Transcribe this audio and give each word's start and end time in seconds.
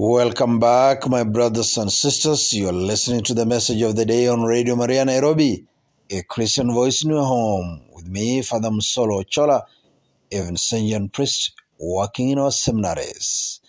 Welcome 0.00 0.60
back, 0.60 1.08
my 1.08 1.24
brothers 1.24 1.76
and 1.76 1.90
sisters. 1.90 2.52
You're 2.52 2.72
listening 2.72 3.24
to 3.24 3.34
the 3.34 3.44
message 3.44 3.82
of 3.82 3.96
the 3.96 4.04
day 4.04 4.28
on 4.28 4.44
Radio 4.44 4.76
Maria 4.76 5.04
Nairobi, 5.04 5.66
a 6.08 6.22
Christian 6.22 6.72
voice 6.72 7.02
in 7.02 7.10
your 7.10 7.24
home, 7.24 7.82
with 7.92 8.06
me, 8.06 8.40
Father 8.42 8.68
Musolo 8.70 9.28
Chola, 9.28 9.66
a 10.30 10.36
Vincentian 10.36 11.12
priest 11.12 11.50
working 11.80 12.28
in 12.28 12.38
our 12.38 12.52
seminaries. 12.52 13.60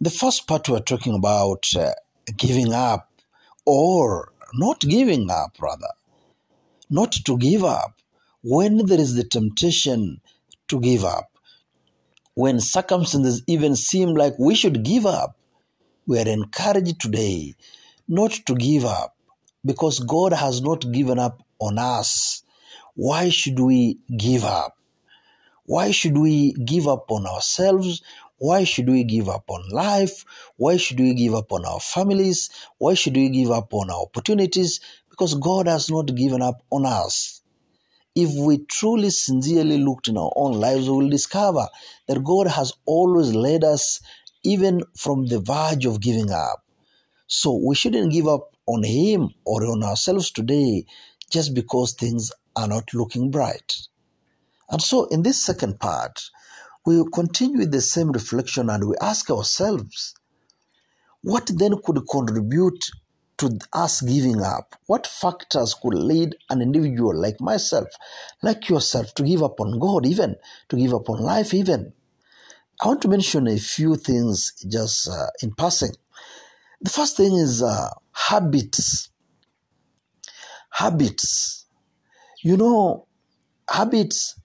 In 0.00 0.02
the 0.02 0.10
first 0.10 0.48
part, 0.48 0.68
we're 0.68 0.80
talking 0.80 1.14
about 1.14 1.66
uh, 1.76 1.92
giving 2.36 2.72
up, 2.72 3.08
or 3.64 4.32
not 4.54 4.80
giving 4.80 5.30
up, 5.30 5.52
rather. 5.60 5.92
Not 6.90 7.12
to 7.12 7.38
give 7.38 7.62
up. 7.62 8.02
When 8.42 8.86
there 8.86 8.98
is 8.98 9.14
the 9.14 9.22
temptation 9.22 10.20
to 10.66 10.80
give 10.80 11.04
up, 11.04 11.30
when 12.34 12.58
circumstances 12.58 13.44
even 13.46 13.76
seem 13.76 14.14
like 14.14 14.34
we 14.36 14.56
should 14.56 14.82
give 14.82 15.06
up, 15.06 15.36
we 16.06 16.18
are 16.20 16.28
encouraged 16.28 17.00
today 17.00 17.54
not 18.08 18.30
to 18.46 18.54
give 18.54 18.84
up 18.84 19.16
because 19.64 19.98
God 20.00 20.32
has 20.32 20.62
not 20.62 20.90
given 20.92 21.18
up 21.18 21.42
on 21.58 21.78
us. 21.78 22.42
Why 22.94 23.28
should 23.28 23.58
we 23.58 23.98
give 24.16 24.44
up? 24.44 24.76
Why 25.64 25.90
should 25.90 26.16
we 26.16 26.52
give 26.52 26.86
up 26.86 27.10
on 27.10 27.26
ourselves? 27.26 28.02
Why 28.38 28.64
should 28.64 28.88
we 28.88 29.02
give 29.02 29.28
up 29.28 29.50
on 29.50 29.68
life? 29.70 30.24
Why 30.56 30.76
should 30.76 31.00
we 31.00 31.14
give 31.14 31.34
up 31.34 31.52
on 31.52 31.64
our 31.64 31.80
families? 31.80 32.50
Why 32.78 32.94
should 32.94 33.16
we 33.16 33.28
give 33.28 33.50
up 33.50 33.74
on 33.74 33.90
our 33.90 34.02
opportunities? 34.02 34.80
Because 35.10 35.34
God 35.34 35.66
has 35.66 35.90
not 35.90 36.14
given 36.14 36.42
up 36.42 36.62
on 36.70 36.86
us. 36.86 37.42
If 38.14 38.30
we 38.34 38.64
truly 38.64 39.10
sincerely 39.10 39.78
looked 39.78 40.08
in 40.08 40.16
our 40.16 40.32
own 40.36 40.52
lives, 40.52 40.88
we 40.88 40.96
will 40.96 41.10
discover 41.10 41.66
that 42.06 42.22
God 42.22 42.46
has 42.46 42.72
always 42.86 43.34
led 43.34 43.64
us 43.64 44.00
even 44.46 44.82
from 44.96 45.26
the 45.26 45.40
verge 45.40 45.84
of 45.84 46.00
giving 46.00 46.30
up. 46.30 46.64
So 47.26 47.60
we 47.66 47.74
shouldn't 47.74 48.12
give 48.12 48.28
up 48.28 48.54
on 48.66 48.84
Him 48.84 49.30
or 49.44 49.66
on 49.66 49.82
ourselves 49.82 50.30
today 50.30 50.86
just 51.30 51.54
because 51.54 51.92
things 51.92 52.32
are 52.54 52.68
not 52.68 52.94
looking 52.94 53.30
bright. 53.30 53.74
And 54.70 54.80
so 54.80 55.06
in 55.06 55.22
this 55.22 55.42
second 55.42 55.80
part, 55.80 56.22
we 56.84 57.02
continue 57.12 57.58
with 57.58 57.72
the 57.72 57.80
same 57.80 58.12
reflection 58.12 58.70
and 58.70 58.88
we 58.88 58.94
ask 59.00 59.28
ourselves, 59.30 60.14
what 61.22 61.50
then 61.56 61.74
could 61.84 62.00
contribute 62.08 62.84
to 63.38 63.58
us 63.72 64.00
giving 64.00 64.40
up? 64.40 64.76
What 64.86 65.06
factors 65.06 65.74
could 65.74 65.94
lead 65.94 66.36
an 66.48 66.62
individual 66.62 67.20
like 67.20 67.40
myself, 67.40 67.88
like 68.42 68.68
yourself, 68.68 69.12
to 69.14 69.24
give 69.24 69.42
up 69.42 69.60
on 69.60 69.78
God, 69.80 70.06
even 70.06 70.36
to 70.68 70.76
give 70.76 70.94
up 70.94 71.10
on 71.10 71.20
life, 71.22 71.52
even? 71.52 71.92
I 72.80 72.88
want 72.88 73.02
to 73.02 73.08
mention 73.08 73.46
a 73.48 73.58
few 73.58 73.96
things 73.96 74.52
just 74.68 75.08
uh, 75.08 75.28
in 75.42 75.54
passing. 75.54 75.92
The 76.80 76.90
first 76.90 77.16
thing 77.16 77.34
is 77.36 77.62
uh, 77.62 77.90
habits. 78.12 79.10
Habits. 80.70 81.66
You 82.42 82.56
know, 82.56 83.06
habits 83.70 84.38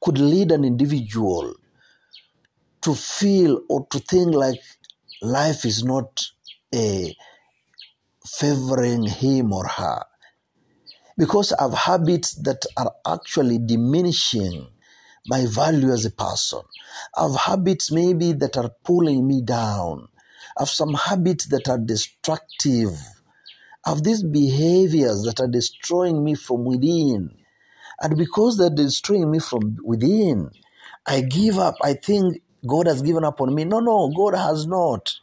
could 0.00 0.18
lead 0.18 0.52
an 0.52 0.64
individual 0.64 1.54
to 2.82 2.94
feel 2.94 3.60
or 3.68 3.86
to 3.90 3.98
think 3.98 4.34
like 4.34 4.60
life 5.22 5.64
is 5.64 5.82
not 5.84 6.22
a 6.74 7.14
favoring 8.26 9.06
him 9.06 9.52
or 9.52 9.66
her 9.66 10.02
because 11.18 11.52
of 11.52 11.72
habits 11.74 12.34
that 12.36 12.64
are 12.76 12.92
actually 13.06 13.58
diminishing 13.58 14.68
my 15.28 15.46
value 15.46 15.92
as 15.92 16.04
a 16.04 16.10
person. 16.10 16.60
I 17.16 17.24
have 17.24 17.36
habits 17.36 17.92
maybe 17.92 18.32
that 18.34 18.56
are 18.56 18.70
pulling 18.84 19.26
me 19.26 19.42
down. 19.42 20.08
I 20.58 20.62
have 20.62 20.70
some 20.70 20.94
habits 20.94 21.46
that 21.46 21.68
are 21.68 21.78
destructive. 21.78 22.92
I 23.84 23.90
have 23.90 24.04
these 24.04 24.22
behaviors 24.22 25.22
that 25.24 25.40
are 25.40 25.48
destroying 25.48 26.24
me 26.24 26.34
from 26.34 26.64
within. 26.64 27.30
And 28.00 28.16
because 28.18 28.58
they're 28.58 28.70
destroying 28.70 29.30
me 29.30 29.38
from 29.38 29.78
within, 29.84 30.50
I 31.06 31.22
give 31.22 31.58
up. 31.58 31.76
I 31.82 31.94
think 31.94 32.42
God 32.66 32.86
has 32.86 33.02
given 33.02 33.24
up 33.24 33.40
on 33.40 33.54
me. 33.54 33.64
No, 33.64 33.80
no, 33.80 34.12
God 34.16 34.34
has 34.36 34.66
not. 34.66 35.14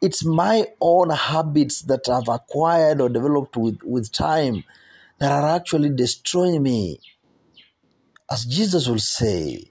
It's 0.00 0.24
my 0.24 0.66
own 0.80 1.10
habits 1.10 1.82
that 1.82 2.08
I've 2.08 2.28
acquired 2.28 3.00
or 3.00 3.08
developed 3.08 3.56
with, 3.56 3.78
with 3.84 4.12
time 4.12 4.64
that 5.18 5.32
are 5.32 5.56
actually 5.56 5.90
destroying 5.90 6.62
me. 6.62 7.00
As 8.32 8.46
Jesus 8.46 8.88
will 8.88 8.98
say, 8.98 9.62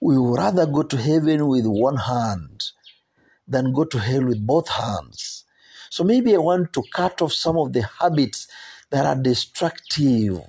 we 0.00 0.16
would 0.16 0.38
rather 0.38 0.64
go 0.64 0.84
to 0.84 0.96
heaven 0.96 1.48
with 1.48 1.66
one 1.66 1.98
hand 1.98 2.64
than 3.46 3.74
go 3.74 3.84
to 3.84 3.98
hell 3.98 4.24
with 4.24 4.46
both 4.46 4.70
hands. 4.70 5.44
So 5.90 6.02
maybe 6.02 6.34
I 6.34 6.38
want 6.38 6.72
to 6.72 6.82
cut 6.94 7.20
off 7.20 7.34
some 7.34 7.58
of 7.58 7.74
the 7.74 7.82
habits 8.00 8.48
that 8.88 9.04
are 9.04 9.22
destructive 9.22 10.40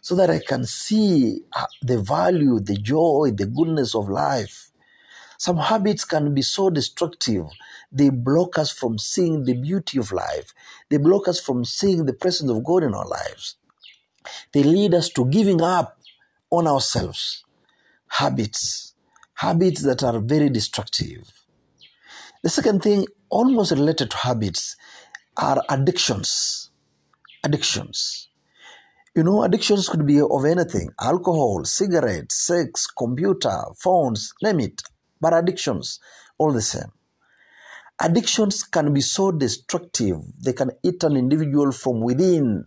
so 0.00 0.14
that 0.14 0.30
I 0.30 0.38
can 0.38 0.64
see 0.64 1.40
uh, 1.54 1.66
the 1.82 2.00
value, 2.00 2.58
the 2.58 2.78
joy, 2.78 3.32
the 3.36 3.44
goodness 3.44 3.94
of 3.94 4.08
life. 4.08 4.70
Some 5.36 5.58
habits 5.58 6.06
can 6.06 6.32
be 6.32 6.40
so 6.40 6.70
destructive. 6.70 7.44
They 7.92 8.08
block 8.08 8.56
us 8.56 8.72
from 8.72 8.96
seeing 8.96 9.44
the 9.44 9.60
beauty 9.60 9.98
of 9.98 10.10
life. 10.10 10.54
They 10.88 10.96
block 10.96 11.28
us 11.28 11.38
from 11.38 11.66
seeing 11.66 12.06
the 12.06 12.14
presence 12.14 12.50
of 12.50 12.64
God 12.64 12.82
in 12.82 12.94
our 12.94 13.06
lives. 13.06 13.56
They 14.54 14.62
lead 14.62 14.94
us 14.94 15.10
to 15.10 15.26
giving 15.26 15.60
up 15.60 15.98
on 16.50 16.66
ourselves. 16.66 17.44
Habits. 18.08 18.94
Habits 19.34 19.82
that 19.82 20.02
are 20.02 20.20
very 20.20 20.48
destructive. 20.50 21.30
The 22.42 22.50
second 22.50 22.82
thing, 22.82 23.06
almost 23.28 23.72
related 23.72 24.10
to 24.12 24.16
habits, 24.18 24.76
are 25.36 25.62
addictions. 25.68 26.70
Addictions. 27.44 28.28
You 29.14 29.24
know, 29.24 29.42
addictions 29.42 29.88
could 29.88 30.06
be 30.06 30.20
of 30.20 30.44
anything 30.44 30.90
alcohol, 31.00 31.64
cigarettes, 31.64 32.36
sex, 32.36 32.86
computer, 32.86 33.62
phones, 33.78 34.34
name 34.42 34.60
it. 34.60 34.82
But 35.20 35.34
addictions, 35.34 36.00
all 36.38 36.52
the 36.52 36.62
same. 36.62 36.92
Addictions 38.00 38.62
can 38.62 38.92
be 38.92 39.00
so 39.00 39.32
destructive, 39.32 40.18
they 40.38 40.52
can 40.52 40.70
eat 40.82 41.02
an 41.02 41.16
individual 41.16 41.72
from 41.72 42.02
within. 42.02 42.66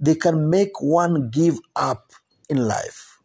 They 0.00 0.14
can 0.14 0.48
make 0.50 0.80
one 0.80 1.30
give 1.30 1.58
up 1.76 2.12
in 2.50 2.68
life. 2.68 3.18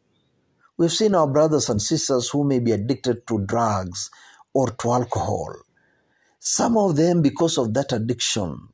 We've 0.77 0.91
seen 0.93 1.15
our 1.15 1.27
brothers 1.27 1.69
and 1.69 1.81
sisters 1.81 2.29
who 2.29 2.43
may 2.43 2.59
be 2.59 2.73
addicted 2.73 3.27
to 3.27 3.39
drugs 3.45 4.11
or 4.53 4.71
to 4.71 4.91
alcohol. 4.93 5.55
Some 6.39 6.77
of 6.77 6.95
them, 6.97 7.21
because 7.21 7.57
of 7.57 7.73
that 7.75 7.93
addiction, 7.93 8.69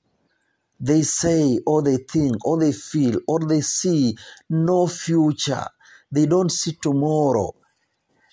they 0.79 1.03
say 1.03 1.59
or 1.67 1.81
they 1.84 1.97
think 1.97 2.45
or 2.45 2.59
they 2.59 2.73
feel 2.73 3.19
or 3.28 3.39
they 3.41 3.62
see 3.62 4.17
no 4.50 4.88
future. 4.88 5.67
They 6.12 6.25
don't 6.28 6.51
see 6.51 6.73
tomorrow. 6.81 7.53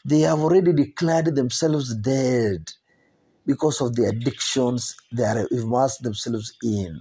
They 0.05 0.21
have 0.21 0.41
already 0.41 0.73
declared 0.73 1.35
themselves 1.37 1.95
dead 1.97 2.73
because 3.47 3.81
of 3.81 3.97
the 3.97 4.05
addictions 4.07 4.97
they 5.13 5.25
have 5.25 5.49
immersed 5.51 6.03
themselves 6.03 6.55
in. 6.63 7.01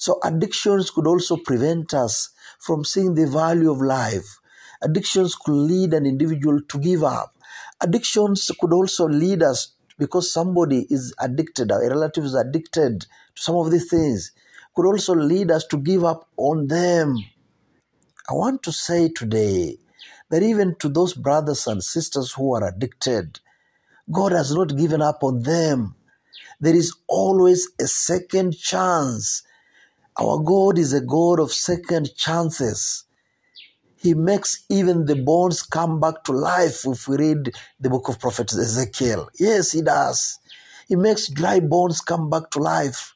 So 0.00 0.18
addictions 0.24 0.90
could 0.90 1.06
also 1.06 1.36
prevent 1.36 1.92
us 1.92 2.30
from 2.58 2.86
seeing 2.86 3.14
the 3.16 3.26
value 3.26 3.70
of 3.70 3.82
life. 3.82 4.38
Addictions 4.80 5.34
could 5.34 5.52
lead 5.52 5.92
an 5.92 6.06
individual 6.06 6.62
to 6.70 6.78
give 6.78 7.04
up. 7.04 7.34
Addictions 7.82 8.50
could 8.58 8.72
also 8.72 9.06
lead 9.06 9.42
us 9.42 9.74
because 9.98 10.32
somebody 10.32 10.86
is 10.88 11.12
addicted, 11.20 11.70
a 11.70 11.76
relative 11.80 12.24
is 12.24 12.34
addicted 12.34 13.02
to 13.02 13.42
some 13.42 13.56
of 13.56 13.70
these 13.70 13.90
things, 13.90 14.32
could 14.74 14.86
also 14.86 15.14
lead 15.14 15.50
us 15.50 15.66
to 15.66 15.76
give 15.76 16.02
up 16.02 16.26
on 16.38 16.68
them. 16.68 17.18
I 18.30 18.32
want 18.32 18.62
to 18.62 18.72
say 18.72 19.10
today 19.10 19.76
that 20.30 20.42
even 20.42 20.76
to 20.76 20.88
those 20.88 21.12
brothers 21.12 21.66
and 21.66 21.84
sisters 21.84 22.32
who 22.32 22.54
are 22.54 22.66
addicted, 22.66 23.40
God 24.10 24.32
has 24.32 24.54
not 24.54 24.78
given 24.78 25.02
up 25.02 25.22
on 25.22 25.42
them. 25.42 25.94
There 26.58 26.74
is 26.74 26.94
always 27.06 27.68
a 27.78 27.86
second 27.86 28.58
chance. 28.58 29.42
Our 30.18 30.38
God 30.40 30.78
is 30.78 30.92
a 30.94 31.00
God 31.00 31.40
of 31.40 31.52
second 31.52 32.14
chances. 32.16 33.04
He 33.96 34.14
makes 34.14 34.64
even 34.70 35.06
the 35.06 35.16
bones 35.16 35.62
come 35.62 36.00
back 36.00 36.24
to 36.24 36.32
life 36.32 36.86
if 36.86 37.08
we 37.08 37.16
read 37.18 37.52
the 37.80 37.90
book 37.90 38.08
of 38.08 38.20
Prophet 38.20 38.52
Ezekiel. 38.52 39.30
Yes, 39.38 39.72
He 39.72 39.82
does. 39.82 40.38
He 40.88 40.96
makes 40.96 41.28
dry 41.28 41.60
bones 41.60 42.00
come 42.00 42.30
back 42.30 42.50
to 42.52 42.60
life. 42.60 43.14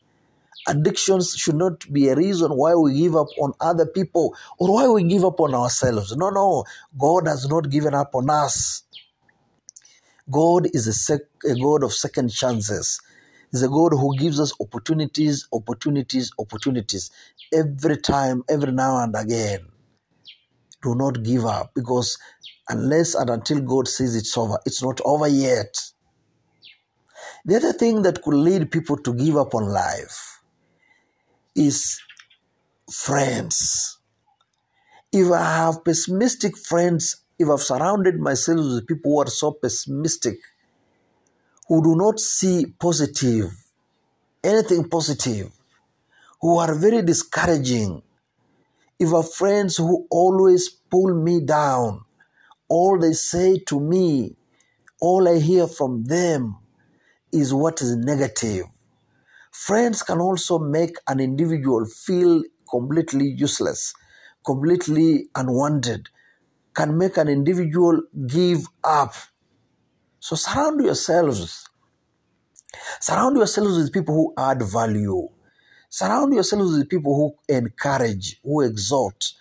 Addictions 0.69 1.33
should 1.37 1.57
not 1.57 1.93
be 1.93 2.09
a 2.09 2.17
reason 2.17 2.53
why 2.53 2.75
we 2.75 2.95
give 2.99 3.17
up 3.17 3.29
on 3.41 3.55
other 3.61 3.87
people 3.87 4.35
or 4.59 4.75
why 4.75 4.89
we 4.89 5.05
give 5.05 5.25
up 5.25 5.41
on 5.41 5.55
ourselves. 5.55 6.17
No, 6.17 6.31
no. 6.31 6.65
God 6.99 7.29
has 7.29 7.49
not 7.49 7.71
given 7.71 7.95
up 7.95 8.15
on 8.15 8.31
us. 8.31 8.85
God 10.31 10.69
is 10.75 10.87
a, 10.89 10.93
sec- 10.95 11.23
a 11.49 11.55
God 11.57 11.85
of 11.85 11.93
second 11.95 12.31
chances. 12.33 13.01
He's 13.55 13.63
a 13.63 13.69
God 13.69 13.93
who 13.93 14.17
gives 14.17 14.41
us 14.41 14.53
opportunities, 14.61 15.47
opportunities, 15.53 16.33
opportunities 16.41 17.13
every 17.53 17.99
time, 17.99 18.43
every 18.49 18.73
now 18.73 18.97
and 18.97 19.15
again. 19.15 19.61
Do 20.83 20.97
not 20.97 21.23
give 21.23 21.45
up 21.45 21.71
because 21.73 22.19
unless 22.69 23.15
and 23.15 23.31
until 23.31 23.61
God 23.61 23.87
says 23.87 24.17
it's 24.17 24.37
over, 24.37 24.59
it's 24.67 24.83
not 24.83 25.01
over 25.05 25.29
yet. 25.29 25.81
The 27.45 27.55
other 27.55 27.73
thing 27.73 28.03
that 28.03 28.23
could 28.23 28.35
lead 28.35 28.73
people 28.73 28.97
to 28.97 29.15
give 29.15 29.37
up 29.37 29.55
on 29.55 29.69
life 29.69 30.41
is 31.55 32.01
friends. 32.93 34.01
If 35.13 35.31
I 35.31 35.59
have 35.59 35.85
pessimistic 35.85 36.59
friends, 36.59 37.23
if 37.39 37.49
I've 37.49 37.63
surrounded 37.63 38.19
myself 38.19 38.59
with 38.59 38.89
people 38.89 39.13
who 39.13 39.21
are 39.21 39.29
so 39.29 39.53
pessimistic, 39.53 40.39
who 41.67 41.83
do 41.83 41.97
not 41.97 42.21
see 42.21 42.67
positive, 42.79 43.51
anything 44.43 44.89
positive, 44.89 45.51
who 46.41 46.59
are 46.59 46.75
very 46.75 47.03
discouraging, 47.03 48.03
if 48.99 49.11
have 49.11 49.33
friends 49.33 49.77
who 49.77 50.07
always 50.11 50.69
pull 50.69 51.15
me 51.15 51.41
down, 51.41 52.05
all 52.69 52.99
they 52.99 53.13
say 53.13 53.59
to 53.67 53.81
me, 53.81 54.37
all 55.01 55.29
I 55.29 55.39
hear 55.39 55.67
from 55.67 56.05
them 56.05 56.57
is 57.33 57.53
what 57.53 57.83
is 57.83 57.97
negative. 57.97 58.67
Friends 59.51 60.03
can 60.03 60.21
also 60.21 60.59
make 60.59 60.97
an 61.07 61.21
individual 61.21 61.87
feel 61.87 62.43
completely 62.69 63.27
useless, 63.27 63.95
completely 64.45 65.27
unwanted, 65.35 66.09
can 66.75 66.99
make 66.99 67.17
an 67.17 67.29
individual 67.29 68.03
give 68.27 68.67
up. 68.83 69.15
So 70.25 70.37
surround 70.37 70.83
yourselves. 70.83 71.69
Surround 72.99 73.37
yourselves 73.37 73.77
with 73.77 73.93
people 73.93 74.15
who 74.15 74.33
add 74.43 74.63
value. 74.63 75.29
Surround 75.91 76.33
yourselves 76.33 76.79
with 76.79 76.89
people 76.89 77.15
who 77.15 77.55
encourage, 77.55 78.41
who 78.43 78.63
exhort, 78.63 79.33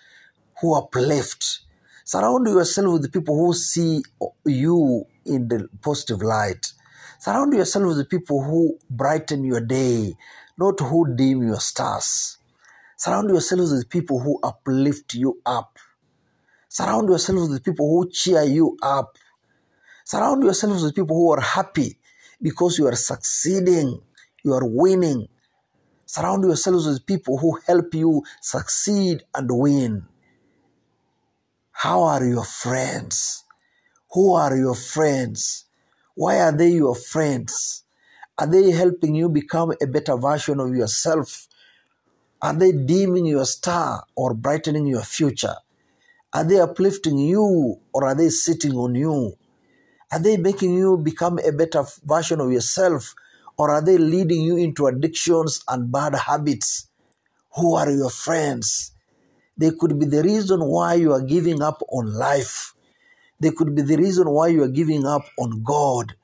who 0.60 0.74
uplift. 0.74 1.60
Surround 2.04 2.46
yourself 2.46 3.00
with 3.00 3.10
people 3.10 3.34
who 3.34 3.54
see 3.54 4.02
you 4.44 5.06
in 5.24 5.48
the 5.48 5.70
positive 5.80 6.20
light. 6.20 6.70
Surround 7.18 7.54
yourself 7.54 7.96
with 7.96 8.10
people 8.10 8.42
who 8.42 8.78
brighten 8.90 9.42
your 9.42 9.62
day, 9.62 10.12
not 10.58 10.78
who 10.80 11.16
dim 11.16 11.44
your 11.44 11.60
stars. 11.60 12.36
Surround 12.98 13.30
yourselves 13.30 13.72
with 13.72 13.88
people 13.88 14.20
who 14.20 14.38
uplift 14.42 15.14
you 15.14 15.40
up. 15.46 15.78
Surround 16.68 17.08
yourselves 17.08 17.48
with 17.48 17.64
people 17.64 17.88
who 17.88 18.10
cheer 18.10 18.42
you 18.42 18.76
up. 18.82 19.16
Surround 20.04 20.42
yourselves 20.44 20.82
with 20.82 20.94
people 20.94 21.16
who 21.16 21.32
are 21.32 21.40
happy 21.40 21.96
because 22.42 22.78
you 22.78 22.86
are 22.86 22.94
succeeding, 22.94 24.02
you 24.44 24.52
are 24.52 24.66
winning. 24.66 25.28
Surround 26.04 26.44
yourselves 26.44 26.86
with 26.86 27.06
people 27.06 27.38
who 27.38 27.58
help 27.66 27.94
you 27.94 28.22
succeed 28.42 29.22
and 29.34 29.50
win. 29.50 30.06
How 31.72 32.02
are 32.02 32.24
your 32.24 32.44
friends? 32.44 33.44
Who 34.12 34.34
are 34.34 34.54
your 34.56 34.74
friends? 34.74 35.64
Why 36.14 36.38
are 36.40 36.52
they 36.56 36.68
your 36.68 36.94
friends? 36.94 37.84
Are 38.38 38.46
they 38.46 38.72
helping 38.72 39.14
you 39.14 39.30
become 39.30 39.72
a 39.82 39.86
better 39.86 40.16
version 40.18 40.60
of 40.60 40.74
yourself? 40.74 41.48
Are 42.42 42.54
they 42.54 42.72
dimming 42.72 43.24
your 43.24 43.46
star 43.46 44.04
or 44.14 44.34
brightening 44.34 44.86
your 44.86 45.02
future? 45.02 45.54
Are 46.34 46.44
they 46.44 46.60
uplifting 46.60 47.16
you 47.18 47.80
or 47.94 48.04
are 48.04 48.14
they 48.14 48.28
sitting 48.28 48.74
on 48.74 48.94
you? 48.94 49.34
Are 50.14 50.20
they 50.20 50.36
making 50.36 50.74
you 50.74 50.96
become 50.96 51.40
a 51.40 51.50
better 51.50 51.82
version 52.04 52.40
of 52.40 52.52
yourself 52.52 53.16
or 53.58 53.72
are 53.72 53.82
they 53.82 53.98
leading 53.98 54.42
you 54.42 54.56
into 54.56 54.86
addictions 54.86 55.64
and 55.66 55.90
bad 55.90 56.14
habits? 56.14 56.86
Who 57.56 57.74
are 57.74 57.90
your 57.90 58.10
friends? 58.10 58.92
They 59.58 59.72
could 59.72 59.98
be 59.98 60.06
the 60.06 60.22
reason 60.22 60.60
why 60.60 60.94
you 60.94 61.12
are 61.12 61.20
giving 61.20 61.60
up 61.62 61.82
on 61.90 62.14
life. 62.14 62.74
They 63.40 63.50
could 63.50 63.74
be 63.74 63.82
the 63.82 63.96
reason 63.96 64.30
why 64.30 64.48
you 64.54 64.62
are 64.62 64.68
giving 64.68 65.04
up 65.04 65.24
on 65.36 65.64
God. 65.64 66.14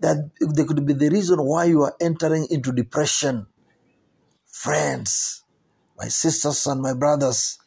That 0.00 0.30
they 0.40 0.64
could 0.64 0.86
be 0.86 0.94
the 0.94 1.10
reason 1.10 1.38
why 1.44 1.66
you 1.66 1.82
are 1.82 1.94
entering 2.00 2.46
into 2.48 2.72
depression. 2.72 3.48
Friends, 4.46 5.44
my 5.98 6.08
sisters 6.08 6.66
and 6.66 6.80
my 6.80 6.94
brothers, 6.94 7.58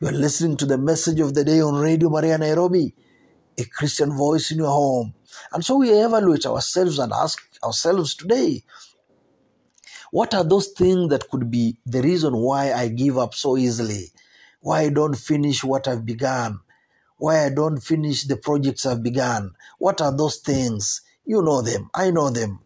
you 0.00 0.06
are 0.06 0.12
listening 0.12 0.56
to 0.58 0.66
the 0.66 0.78
message 0.78 1.18
of 1.18 1.34
the 1.34 1.42
day 1.42 1.60
on 1.60 1.74
Radio 1.74 2.08
Maria 2.08 2.38
Nairobi, 2.38 2.94
a 3.58 3.64
Christian 3.64 4.16
voice 4.16 4.50
in 4.50 4.58
your 4.58 4.68
home. 4.68 5.14
And 5.52 5.64
so 5.64 5.76
we 5.76 5.90
evaluate 5.90 6.46
ourselves 6.46 6.98
and 6.98 7.12
ask 7.12 7.40
ourselves 7.62 8.14
today 8.14 8.64
what 10.10 10.34
are 10.34 10.44
those 10.44 10.68
things 10.68 11.10
that 11.10 11.28
could 11.28 11.50
be 11.50 11.76
the 11.84 12.00
reason 12.00 12.36
why 12.36 12.72
I 12.72 12.88
give 12.88 13.18
up 13.18 13.34
so 13.34 13.56
easily? 13.56 14.12
Why 14.60 14.82
I 14.82 14.88
don't 14.90 15.14
finish 15.14 15.64
what 15.64 15.88
I've 15.88 16.06
begun? 16.06 16.60
Why 17.18 17.44
I 17.44 17.50
don't 17.50 17.80
finish 17.80 18.24
the 18.24 18.36
projects 18.36 18.86
I've 18.86 19.02
begun? 19.02 19.52
What 19.78 20.00
are 20.00 20.16
those 20.16 20.36
things? 20.36 21.02
You 21.24 21.42
know 21.42 21.60
them. 21.62 21.90
I 21.94 22.10
know 22.10 22.30
them. 22.30 22.60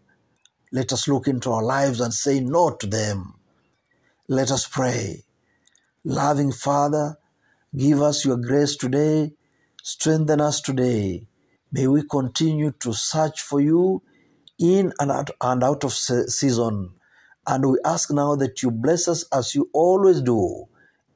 Let 0.72 0.92
us 0.92 1.08
look 1.08 1.28
into 1.28 1.50
our 1.50 1.62
lives 1.62 2.00
and 2.00 2.12
say 2.12 2.40
no 2.40 2.70
to 2.70 2.86
them. 2.86 3.34
Let 4.28 4.50
us 4.50 4.68
pray. 4.68 5.24
Loving 6.04 6.52
Father, 6.52 7.16
give 7.76 8.00
us 8.00 8.24
your 8.24 8.36
grace 8.36 8.76
today. 8.76 9.32
Strengthen 9.82 10.40
us 10.40 10.60
today. 10.60 11.26
May 11.72 11.86
we 11.86 12.02
continue 12.02 12.72
to 12.80 12.92
search 12.92 13.40
for 13.40 13.60
you 13.60 14.02
in 14.58 14.92
and 15.00 15.10
out, 15.10 15.30
and 15.40 15.64
out 15.64 15.84
of 15.84 15.92
season. 15.92 16.90
And 17.46 17.70
we 17.70 17.78
ask 17.84 18.10
now 18.10 18.36
that 18.36 18.62
you 18.62 18.70
bless 18.70 19.08
us 19.08 19.24
as 19.32 19.54
you 19.54 19.70
always 19.72 20.20
do. 20.20 20.66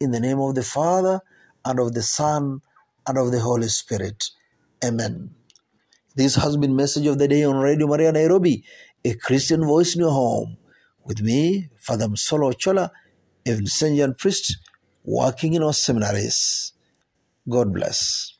In 0.00 0.10
the 0.12 0.20
name 0.20 0.40
of 0.40 0.54
the 0.54 0.62
Father, 0.62 1.20
and 1.64 1.78
of 1.78 1.94
the 1.94 2.02
Son, 2.02 2.60
and 3.06 3.18
of 3.18 3.32
the 3.32 3.40
Holy 3.40 3.68
Spirit. 3.68 4.30
Amen. 4.84 5.34
This 6.16 6.36
has 6.36 6.56
been 6.56 6.76
Message 6.76 7.06
of 7.06 7.18
the 7.18 7.28
Day 7.28 7.44
on 7.44 7.56
Radio 7.56 7.86
Maria 7.86 8.12
Nairobi, 8.12 8.64
a 9.04 9.14
Christian 9.14 9.64
voice 9.64 9.94
in 9.94 10.00
your 10.00 10.10
home. 10.12 10.56
With 11.04 11.20
me, 11.22 11.68
Father 11.78 12.06
Msolo 12.06 12.56
Chola, 12.56 12.90
a 13.46 13.50
Vincentian 13.50 14.16
priest 14.16 14.56
working 15.04 15.54
in 15.54 15.62
our 15.62 15.74
seminaries. 15.74 16.72
God 17.48 17.72
bless. 17.74 18.33